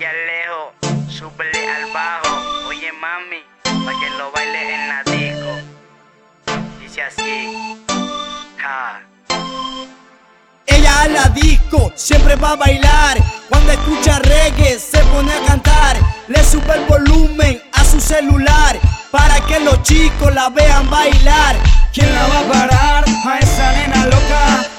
[0.00, 0.72] aquí alejo,
[1.10, 2.68] súbele al bajo.
[2.68, 5.52] Oye mami, pa' que lo baile en la disco.
[6.80, 7.76] Dice así,
[8.56, 9.02] ja.
[10.66, 13.18] Ella a la disco siempre va a bailar.
[13.50, 15.96] Cuando escucha reggae se pone a cantar.
[16.28, 18.78] Le sube el volumen a su celular
[19.10, 21.56] para que los chicos la vean bailar.
[21.92, 23.04] ¿Quién la va a parar?
[23.26, 24.69] A esa nena loca.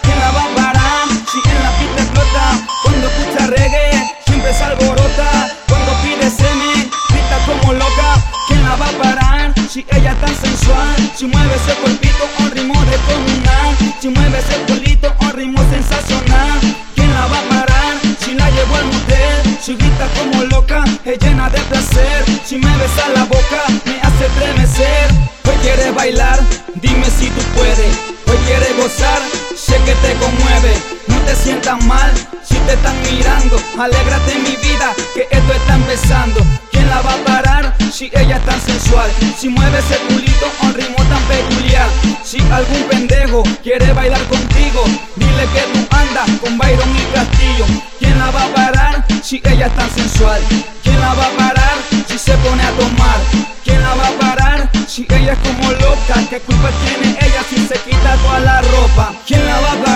[9.71, 11.11] Si ella tan sensual.
[11.15, 13.77] Si mueve ese cuerpito un ritmo de comunal.
[14.01, 16.59] Si mueve ese culito un ritmo sensacional.
[16.93, 17.93] ¿Quién la va a parar?
[18.19, 19.57] Si la llevo al motel.
[19.61, 22.25] Si grita como loca, es llena de placer.
[22.45, 25.09] Si me besa la boca, me hace estremecer.
[25.47, 26.37] Hoy quieres bailar,
[26.75, 27.95] dime si tú puedes.
[28.27, 29.21] Hoy quieres gozar,
[29.55, 30.73] sé que te conmueve.
[31.07, 32.11] No te sientas mal
[32.43, 33.55] si te están mirando.
[33.79, 36.60] Alégrate mi vida, que esto está empezando.
[38.01, 39.11] Si ella es tan sensual?
[39.37, 41.87] Si mueve ese culito a un ritmo tan peculiar.
[42.23, 44.83] Si algún pendejo quiere bailar contigo,
[45.17, 47.65] dile que tú andas con Byron y Castillo.
[47.99, 50.41] ¿Quién la va a parar si ella es tan sensual?
[50.81, 51.75] ¿Quién la va a parar
[52.07, 53.19] si se pone a tomar?
[53.63, 56.15] ¿Quién la va a parar si ella es como loca?
[56.27, 59.13] ¿Qué culpa tiene ella si se quita toda la ropa?
[59.27, 59.90] ¿Quién la va a parar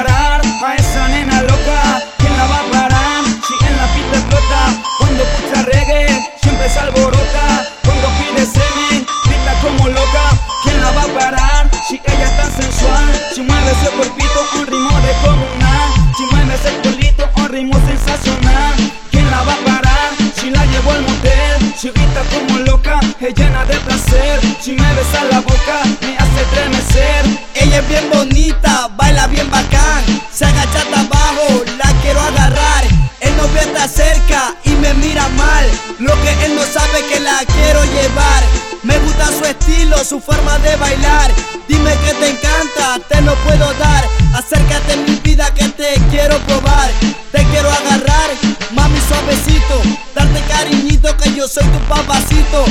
[23.27, 24.39] es llena de placer.
[24.61, 27.25] Si me besa la boca, me hace estremecer.
[27.55, 30.03] Ella es bien bonita, baila bien bacán.
[30.31, 32.83] Se agacha hasta abajo, la quiero agarrar.
[33.21, 35.65] El novio está cerca y me mira mal.
[35.99, 38.43] Lo que él no sabe que la quiero llevar.
[38.83, 41.31] Me gusta su estilo, su forma de bailar.
[41.67, 44.05] Dime que te encanta, te lo puedo dar.
[44.35, 46.91] Acércate mi vida que te quiero probar.
[47.31, 48.29] Te quiero agarrar,
[48.73, 49.81] mami suavecito.
[50.13, 52.65] Darte cariñito que yo soy tu papacito.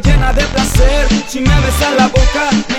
[0.00, 1.08] llena de placer.
[1.28, 2.75] Si me besas la boca